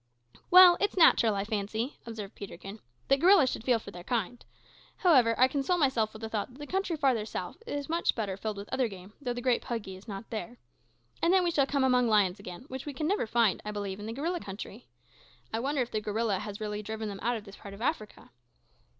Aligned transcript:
"Well, 0.49 0.77
it's 0.79 0.97
natural, 0.97 1.35
I 1.35 1.43
fancy," 1.45 1.99
observed 2.07 2.33
Peterkin, 2.33 2.79
"that 3.07 3.19
gorillas 3.19 3.51
should 3.51 3.63
feel 3.63 3.77
for 3.77 3.91
their 3.91 4.03
kindred. 4.03 4.45
However, 4.97 5.39
I 5.39 5.47
console 5.47 5.77
myself 5.77 6.11
with 6.11 6.23
the 6.23 6.27
thought 6.29 6.51
that 6.51 6.57
the 6.57 6.65
country 6.65 6.95
farther 6.95 7.23
south 7.23 7.61
is 7.67 7.87
much 7.87 8.15
better 8.15 8.35
filled 8.35 8.57
with 8.57 8.67
other 8.73 8.87
game, 8.87 9.13
although 9.19 9.33
the 9.33 9.41
great 9.43 9.61
puggy 9.61 9.95
is 9.95 10.07
not 10.07 10.31
there. 10.31 10.57
And 11.21 11.31
then 11.31 11.43
we 11.43 11.51
shall 11.51 11.67
come 11.67 11.83
among 11.83 12.07
lions 12.07 12.39
again, 12.39 12.63
which 12.67 12.87
we 12.87 12.93
can 12.95 13.05
never 13.05 13.27
find, 13.27 13.61
I 13.63 13.69
believe, 13.69 13.99
in 13.99 14.07
the 14.07 14.11
gorilla 14.11 14.39
country. 14.39 14.87
I 15.53 15.59
wonder 15.59 15.81
if 15.83 15.91
the 15.91 16.01
gorilla 16.01 16.39
has 16.39 16.59
really 16.59 16.81
driven 16.81 17.07
them 17.07 17.19
out 17.21 17.37
of 17.37 17.43
this 17.43 17.57
part 17.57 17.75
of 17.75 17.79
Africa." 17.83 18.31